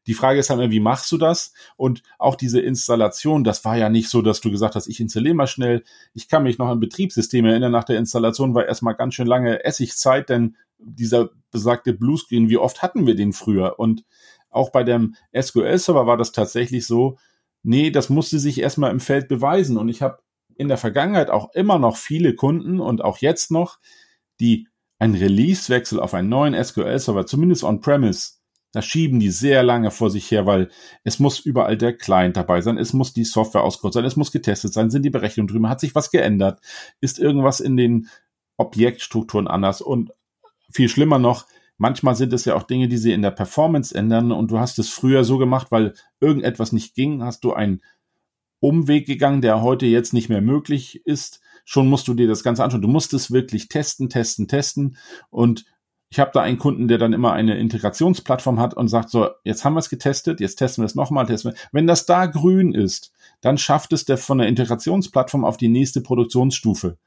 [0.07, 1.53] Die Frage ist halt immer, wie machst du das?
[1.77, 5.35] Und auch diese Installation, das war ja nicht so, dass du gesagt hast, ich installiere
[5.35, 5.83] mal schnell.
[6.15, 7.73] Ich kann mich noch an Betriebssysteme erinnern.
[7.73, 12.83] Nach der Installation war erstmal ganz schön lange Essigzeit, denn dieser besagte Bluescreen, wie oft
[12.83, 13.79] hatten wir den früher?
[13.79, 14.05] Und
[14.51, 17.19] auch bei dem SQL-Server war das tatsächlich so,
[17.63, 19.77] nee, das musste sich erstmal im Feld beweisen.
[19.77, 20.19] Und ich habe
[20.57, 23.79] in der Vergangenheit auch immer noch viele Kunden und auch jetzt noch,
[24.41, 28.35] die einen Release-Wechsel auf einen neuen SQL-Server, zumindest on-premise,
[28.77, 30.69] da schieben die sehr lange vor sich her, weil
[31.03, 34.33] es muss überall der Client dabei sein, es muss die Software ausgerollt sein, es muss
[34.33, 36.61] getestet sein, sind die Berechnungen drüber, hat sich was geändert,
[37.01, 38.09] ist irgendwas in den
[38.59, 40.13] Objektstrukturen anders und
[40.71, 41.47] viel schlimmer noch,
[41.79, 44.79] manchmal sind es ja auch Dinge, die sie in der Performance ändern und du hast
[44.79, 47.81] es früher so gemacht, weil irgendetwas nicht ging, hast du einen
[48.61, 51.41] Umweg gegangen, der heute jetzt nicht mehr möglich ist.
[51.65, 52.83] Schon musst du dir das Ganze anschauen.
[52.83, 54.97] Du musst es wirklich testen, testen, testen
[55.31, 55.65] und
[56.09, 59.65] ich habe da einen Kunden, der dann immer eine Integrationsplattform hat und sagt so, jetzt
[59.65, 61.59] haben wir es getestet, jetzt testen wir es nochmal, testen wir.
[61.73, 66.01] Wenn das da grün ist, dann schafft es der von der Integrationsplattform auf die nächste
[66.01, 66.99] Produktionsstufe.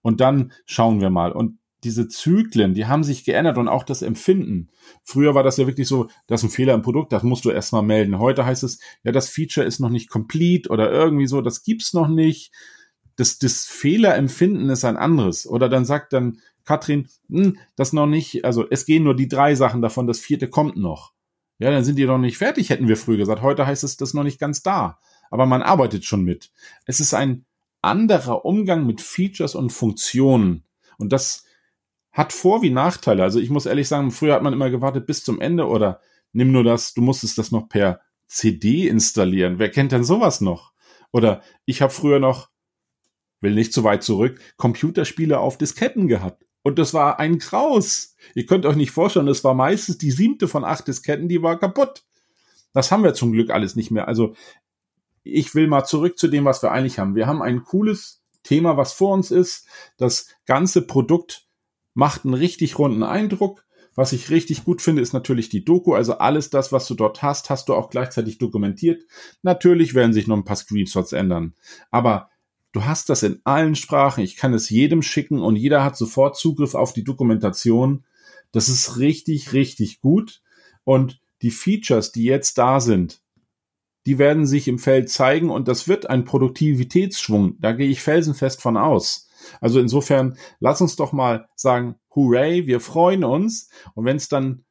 [0.00, 1.32] Und dann schauen wir mal.
[1.32, 4.70] Und diese Zyklen, die haben sich geändert und auch das Empfinden.
[5.02, 7.50] Früher war das ja wirklich so, das ist ein Fehler im Produkt, das musst du
[7.50, 8.18] erstmal melden.
[8.18, 11.92] Heute heißt es, ja, das Feature ist noch nicht complete oder irgendwie so, das gibt's
[11.92, 12.52] noch nicht.
[13.16, 15.46] Das, das Fehlerempfinden ist ein anderes.
[15.46, 19.54] Oder dann sagt dann Katrin, hm, das noch nicht, also es gehen nur die drei
[19.54, 21.12] Sachen davon, das vierte kommt noch.
[21.58, 23.40] Ja, dann sind die noch nicht fertig, hätten wir früher gesagt.
[23.40, 24.98] Heute heißt es, das noch nicht ganz da.
[25.30, 26.50] Aber man arbeitet schon mit.
[26.84, 27.46] Es ist ein
[27.80, 30.64] anderer Umgang mit Features und Funktionen.
[30.98, 31.44] Und das
[32.12, 33.22] hat Vor- wie Nachteile.
[33.22, 36.00] Also ich muss ehrlich sagen, früher hat man immer gewartet bis zum Ende oder
[36.32, 39.58] nimm nur das, du musstest das noch per CD installieren.
[39.58, 40.72] Wer kennt denn sowas noch?
[41.12, 42.50] Oder ich habe früher noch
[43.40, 46.45] will nicht zu weit zurück, Computerspiele auf Disketten gehabt.
[46.66, 48.16] Und das war ein Kraus.
[48.34, 51.60] Ihr könnt euch nicht vorstellen, es war meistens die siebte von acht Disketten, die war
[51.60, 52.02] kaputt.
[52.72, 54.08] Das haben wir zum Glück alles nicht mehr.
[54.08, 54.34] Also
[55.22, 57.14] ich will mal zurück zu dem, was wir eigentlich haben.
[57.14, 59.68] Wir haben ein cooles Thema, was vor uns ist.
[59.96, 61.46] Das ganze Produkt
[61.94, 63.64] macht einen richtig runden Eindruck.
[63.94, 65.94] Was ich richtig gut finde, ist natürlich die Doku.
[65.94, 69.04] Also alles das, was du dort hast, hast du auch gleichzeitig dokumentiert.
[69.42, 71.54] Natürlich werden sich noch ein paar Screenshots ändern.
[71.92, 72.28] Aber
[72.76, 74.22] du hast das in allen Sprachen.
[74.22, 78.04] Ich kann es jedem schicken und jeder hat sofort Zugriff auf die Dokumentation.
[78.52, 80.42] Das ist richtig, richtig gut.
[80.84, 83.22] Und die Features, die jetzt da sind,
[84.04, 87.56] die werden sich im Feld zeigen und das wird ein Produktivitätsschwung.
[87.60, 89.30] Da gehe ich felsenfest von aus.
[89.62, 93.70] Also insofern, lass uns doch mal sagen, hooray, wir freuen uns.
[93.94, 94.66] Und wenn es dann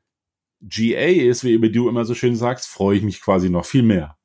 [0.62, 4.15] GA ist, wie du immer so schön sagst, freue ich mich quasi noch viel mehr.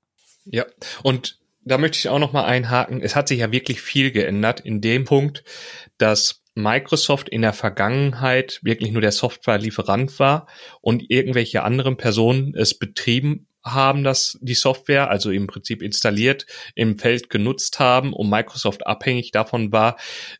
[0.44, 0.66] Ja,
[1.02, 3.00] und da möchte ich auch noch mal einhaken.
[3.02, 5.44] Es hat sich ja wirklich viel geändert in dem Punkt,
[5.98, 10.46] dass Microsoft in der Vergangenheit wirklich nur der Softwarelieferant war
[10.80, 16.98] und irgendwelche anderen Personen es betrieben haben das die Software, also im Prinzip installiert, im
[16.98, 19.96] Feld genutzt haben und Microsoft abhängig davon war,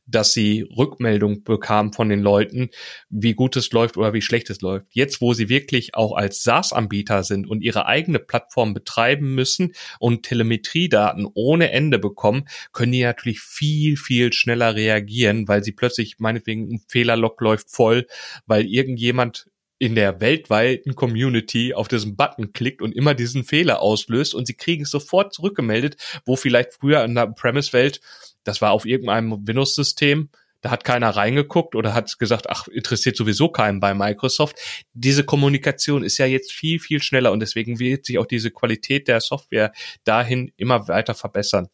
[0.06, 2.70] dass sie Rückmeldung bekam von den Leuten,
[3.09, 4.87] wie gut es läuft oder wie schlecht es läuft.
[4.90, 10.22] Jetzt, wo sie wirklich auch als SaaS-Anbieter sind und ihre eigene Plattform betreiben müssen und
[10.22, 16.72] Telemetriedaten ohne Ende bekommen, können die natürlich viel, viel schneller reagieren, weil sie plötzlich meinetwegen
[16.72, 18.06] ein Fehlerlog läuft voll,
[18.46, 19.46] weil irgendjemand
[19.80, 24.54] in der weltweiten Community auf diesen Button klickt und immer diesen Fehler auslöst und sie
[24.54, 28.00] kriegen es sofort zurückgemeldet, wo vielleicht früher in der Premise-Welt,
[28.44, 30.28] das war auf irgendeinem Windows-System,
[30.60, 34.56] da hat keiner reingeguckt oder hat gesagt, ach, interessiert sowieso keinen bei Microsoft.
[34.92, 39.08] Diese Kommunikation ist ja jetzt viel, viel schneller und deswegen wird sich auch diese Qualität
[39.08, 39.72] der Software
[40.04, 41.68] dahin immer weiter verbessern.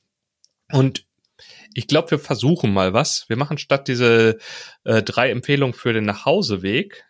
[0.71, 1.05] Und
[1.75, 3.29] ich glaube, wir versuchen mal was.
[3.29, 4.39] Wir machen statt diese
[4.85, 7.05] äh, drei Empfehlungen für den Nachhauseweg,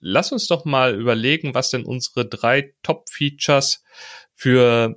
[0.00, 3.82] lass uns doch mal überlegen, was denn unsere drei Top-Features
[4.34, 4.94] für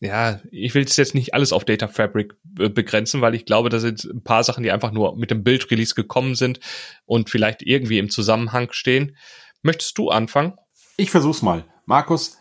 [0.00, 3.78] ja, ich will es jetzt nicht alles auf Data Fabric begrenzen, weil ich glaube, da
[3.78, 6.60] sind ein paar Sachen, die einfach nur mit dem Bildrelease gekommen sind
[7.06, 9.16] und vielleicht irgendwie im Zusammenhang stehen.
[9.62, 10.54] Möchtest du anfangen?
[10.96, 11.64] Ich versuch's mal.
[11.86, 12.36] Markus,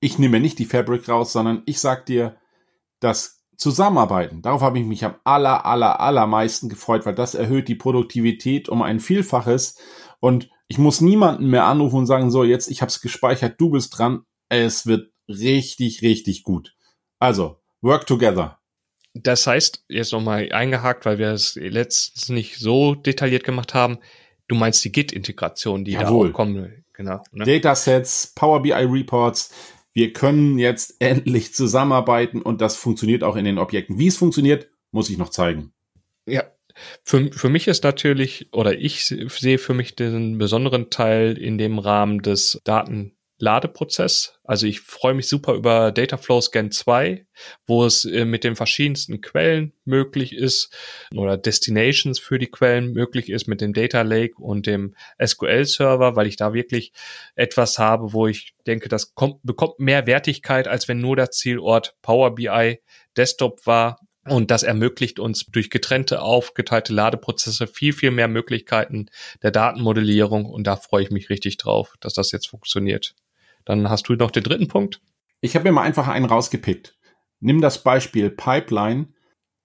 [0.00, 2.36] ich nehme nicht die Fabric raus, sondern ich sag dir,
[3.00, 7.74] das Zusammenarbeiten, darauf habe ich mich am aller, aller, allermeisten gefreut, weil das erhöht die
[7.74, 9.78] Produktivität um ein Vielfaches
[10.18, 13.70] und ich muss niemanden mehr anrufen und sagen, so, jetzt, ich habe es gespeichert, du
[13.70, 14.24] bist dran.
[14.48, 16.74] Es wird richtig, richtig gut.
[17.18, 18.58] Also, work together.
[19.14, 23.98] Das heißt, jetzt nochmal eingehakt, weil wir es letztens nicht so detailliert gemacht haben,
[24.48, 26.28] du meinst die Git-Integration, die Jawohl.
[26.28, 26.84] da auch kommen.
[26.94, 27.22] Genau.
[27.32, 27.44] Ne?
[27.44, 29.52] Datasets, Power BI Reports.
[29.92, 33.98] Wir können jetzt endlich zusammenarbeiten und das funktioniert auch in den Objekten.
[33.98, 35.72] Wie es funktioniert, muss ich noch zeigen.
[36.26, 36.44] Ja,
[37.04, 41.78] für, für mich ist natürlich, oder ich sehe für mich den besonderen Teil in dem
[41.78, 44.38] Rahmen des Datenladeprozess.
[44.44, 47.26] Also ich freue mich super über Dataflow Scan 2,
[47.66, 50.74] wo es äh, mit den verschiedensten Quellen möglich ist
[51.14, 56.16] oder Destinations für die Quellen möglich ist mit dem Data Lake und dem SQL Server,
[56.16, 56.92] weil ich da wirklich
[57.34, 61.96] etwas habe, wo ich denke, das kommt, bekommt mehr Wertigkeit, als wenn nur der Zielort
[62.02, 62.80] Power BI
[63.16, 69.06] Desktop war und das ermöglicht uns durch getrennte, aufgeteilte Ladeprozesse viel, viel mehr Möglichkeiten
[69.42, 70.46] der Datenmodellierung.
[70.46, 73.14] Und da freue ich mich richtig drauf, dass das jetzt funktioniert.
[73.64, 75.00] Dann hast du noch den dritten Punkt.
[75.40, 76.96] Ich habe mir mal einfach einen rausgepickt.
[77.40, 79.08] Nimm das Beispiel Pipeline.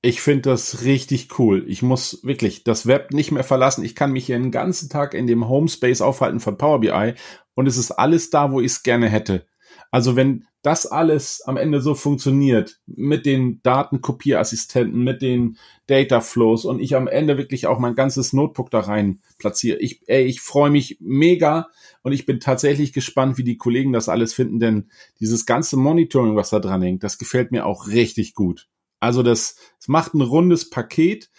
[0.02, 1.63] Ich finde das richtig cool.
[1.67, 3.84] Ich muss wirklich das Web nicht mehr verlassen.
[3.84, 7.13] Ich kann mich hier den ganzen Tag in dem Homespace aufhalten von Power BI
[7.54, 9.46] und es ist alles da, wo ich es gerne hätte.
[9.91, 16.65] Also wenn das alles am Ende so funktioniert mit den Datenkopierassistenten, mit den Data Flows
[16.65, 19.78] und ich am Ende wirklich auch mein ganzes Notebook da rein platziere.
[19.80, 21.69] Ich, ey, ich freue mich mega
[22.04, 26.36] und ich bin tatsächlich gespannt, wie die Kollegen das alles finden, denn dieses ganze Monitoring,
[26.36, 28.68] was da dran hängt, das gefällt mir auch richtig gut.
[28.99, 31.30] Also das, das macht ein rundes Paket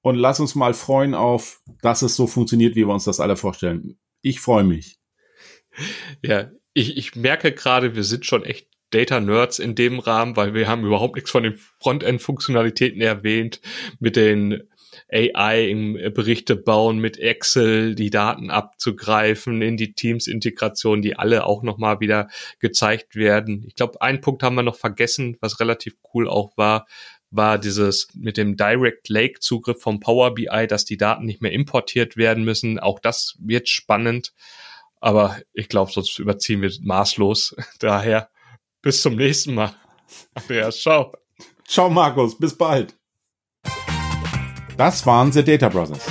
[0.00, 3.36] und lass uns mal freuen auf, dass es so funktioniert, wie wir uns das alle
[3.36, 3.98] vorstellen.
[4.22, 4.98] Ich freue mich.
[6.22, 10.54] Ja, ich, ich merke gerade, wir sind schon echt Data Nerds in dem Rahmen, weil
[10.54, 13.60] wir haben überhaupt nichts von den Frontend-Funktionalitäten erwähnt,
[13.98, 14.62] mit den
[15.10, 21.62] AI im Berichte bauen, mit Excel die Daten abzugreifen, in die Teams-Integration, die alle auch
[21.62, 22.28] nochmal wieder
[22.60, 23.64] gezeigt werden.
[23.66, 26.86] Ich glaube, einen Punkt haben wir noch vergessen, was relativ cool auch war,
[27.30, 31.52] war dieses mit dem Direct Lake Zugriff vom Power BI, dass die Daten nicht mehr
[31.52, 32.78] importiert werden müssen.
[32.78, 34.34] Auch das wird spannend.
[35.02, 37.56] Aber ich glaube, sonst überziehen wir maßlos.
[37.80, 38.30] Daher
[38.80, 39.74] bis zum nächsten Mal.
[40.34, 41.12] Andreas, ciao.
[41.66, 42.38] Ciao, Markus.
[42.38, 42.94] Bis bald.
[44.76, 46.06] Das waren The Data Brothers.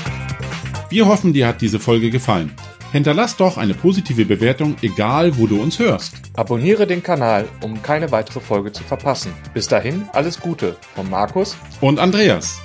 [0.89, 2.53] Wir hoffen, dir hat diese Folge gefallen.
[2.91, 6.13] Hinterlass doch eine positive Bewertung, egal wo du uns hörst.
[6.35, 9.33] Abonniere den Kanal, um keine weitere Folge zu verpassen.
[9.53, 12.59] Bis dahin, alles Gute von Markus und Andreas.